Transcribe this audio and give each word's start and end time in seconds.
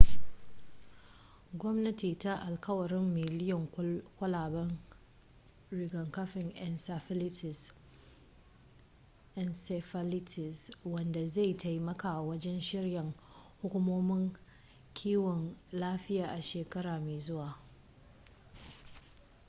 gwamnati 1.59 2.15
ta 2.15 2.33
alkawarin 2.47 3.07
miliyoyin 3.17 4.01
kwalaben 4.19 4.69
rigakafin 5.71 6.51
encephalitis 9.37 10.71
wanda 10.85 11.27
zai 11.27 11.53
taimaka 11.53 12.21
wajen 12.21 12.59
shirya 12.61 13.13
hukumomin 13.61 14.31
kiwon 14.93 15.55
lafiya 15.71 16.29
a 16.31 16.41
shekara 16.41 16.99
mai 16.99 17.19
zuwa 17.19 17.55